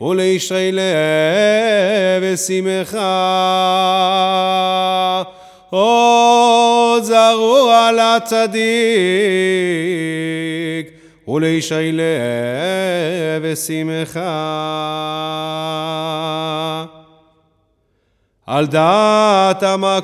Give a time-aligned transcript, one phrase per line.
[0.00, 3.02] ולישרי לב ושמחה.
[5.72, 8.60] אור זרוע לצדיק
[11.30, 12.02] ולישי לב
[13.42, 14.20] ושמחה.
[18.46, 19.98] על דעת המקום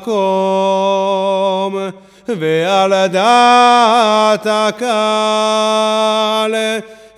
[2.28, 6.54] ועל דעת הקהל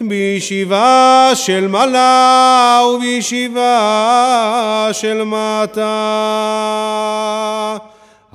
[0.00, 5.88] בישיבה של מעלה ובישיבה של מטה.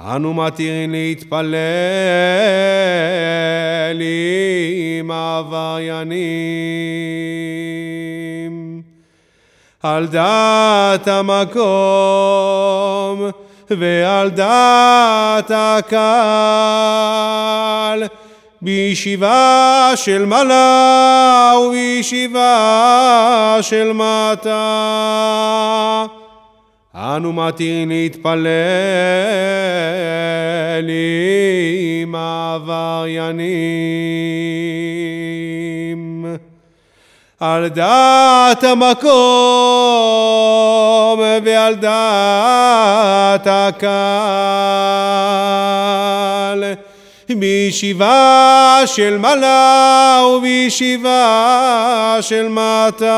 [0.05, 1.53] אנו מתירים להתפלל
[4.99, 6.23] עם העבריינים.
[9.83, 11.61] על דעת המקום
[13.69, 16.03] ועל דעת הקהל
[18.61, 22.57] בישיבה של מעלה ובישיבה
[23.61, 24.63] של מטה.
[26.95, 28.45] אנו מתירים להתפלל
[32.01, 33.53] עם העבריינים.
[37.39, 39.13] על דעת המקום
[41.45, 43.93] ועל דעת הקהל
[47.29, 53.13] בישיבה של מעלה ובישיבה של מטה.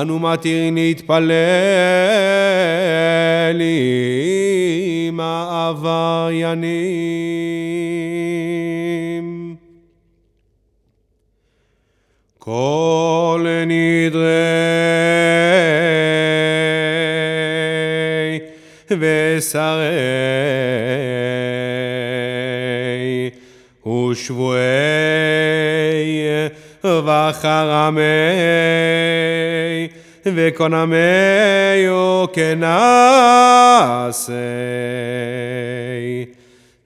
[0.00, 1.30] אנו מתירים להתפלל
[5.08, 6.72] עם העבריינים.
[12.38, 14.22] כל נדרי
[18.90, 19.90] ושרי
[23.86, 24.62] ושבועי
[26.84, 28.21] וחרמי
[30.31, 30.97] וקונמי
[31.89, 32.65] וכנעשי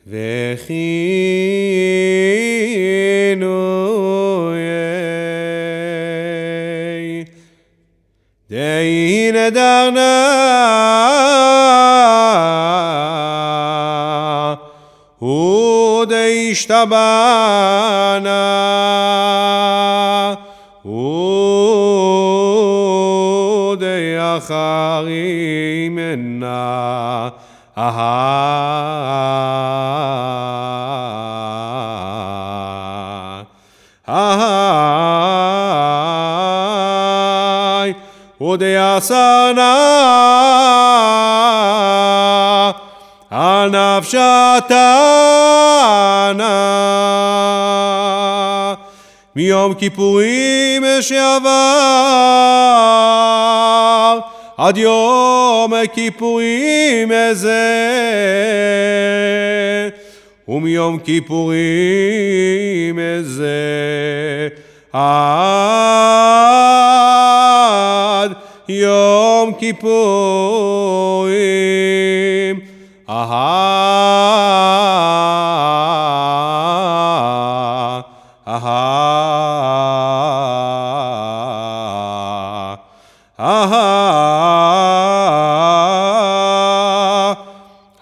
[0.07, 0.81] וכינויי
[24.36, 25.04] الآخر
[25.90, 27.32] منا
[32.16, 33.46] أهاي
[36.66, 37.96] أهاي
[38.40, 39.76] ودي أسانا
[43.32, 45.36] أنا فشاتانا
[49.36, 51.48] מיום כיפורים שעבר
[54.56, 57.80] עד יום כיפורים זה
[60.48, 64.48] ומיום כיפורים זה
[64.92, 65.02] עד
[68.68, 70.85] יום כיפורים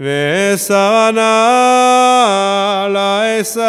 [0.00, 1.26] וסרנה
[2.88, 3.64] לאסרי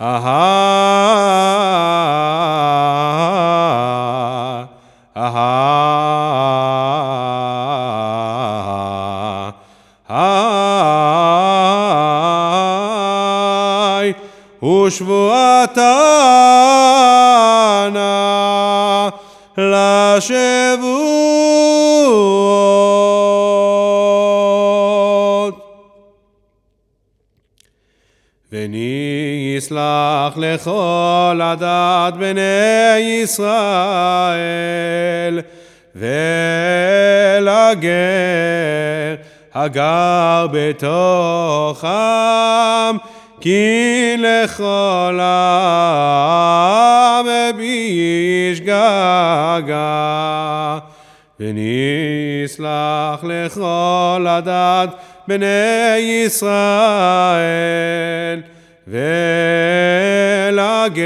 [0.00, 0.82] אהה
[14.86, 15.82] ושבועתנה
[19.58, 21.22] לשבועות.
[28.52, 35.40] ונסלח לכל עדת בני ישראל
[35.96, 37.92] ולגר
[39.54, 41.88] הגר בתוכם
[43.42, 48.72] כי לכל העם בישגגה
[51.40, 54.88] ונסלח לכל עדת
[55.28, 58.40] בני ישראל
[58.88, 61.02] ולגר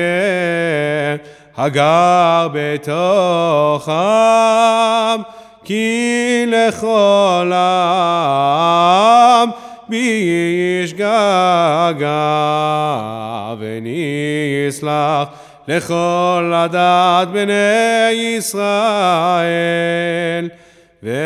[1.57, 3.93] הגר בתוכם
[5.65, 9.51] כי לכל העם
[9.89, 11.07] בישגגה
[13.59, 15.29] ונסלח
[15.69, 20.49] לכל עדת בני ישראל
[21.03, 21.17] ולגר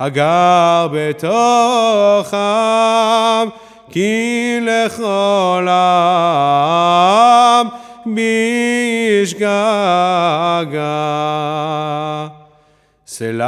[0.00, 2.38] הגר בתוכם
[3.90, 7.66] כי לכל העם
[8.06, 9.79] בישגגה
[13.20, 13.40] סלח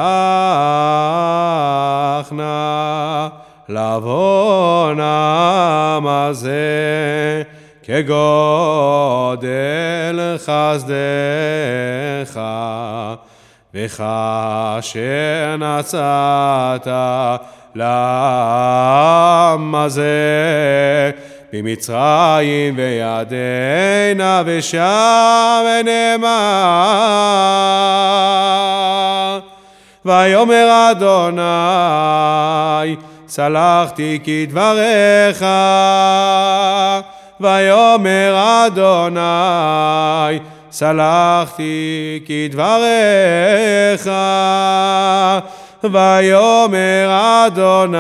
[2.33, 3.29] נא
[3.69, 7.43] לעוון העם הזה
[7.83, 9.47] כגודל
[10.39, 12.41] חסדך
[13.75, 16.87] וכאשר נצאת
[17.75, 21.11] לעם הזה
[21.53, 28.42] במצרים וידנה ושם נאמר
[30.05, 31.43] ויאמר אדוני
[33.29, 35.45] סלחתי כדבריך.
[37.41, 39.21] ויאמר אדוני
[40.71, 44.11] סלחתי כדבריך.
[45.85, 47.11] ויאמר
[47.47, 47.99] אדוני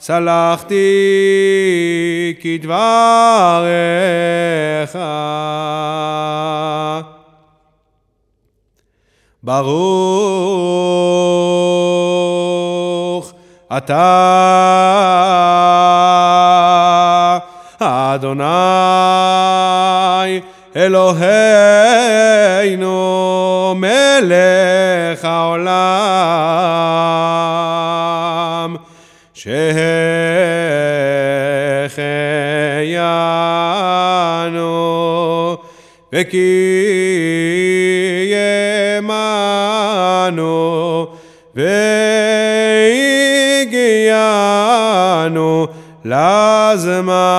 [0.00, 0.84] סלחתי
[2.40, 3.56] כדבריך
[9.42, 9.66] ברוך
[13.76, 14.26] אתה
[17.80, 18.44] אדוני
[20.76, 21.34] אלוהינו
[23.76, 25.76] מלך העולם
[29.34, 29.66] שהחיינו
[36.12, 37.75] וקיימנו
[43.65, 44.17] והגיענו
[46.05, 47.34] לזמן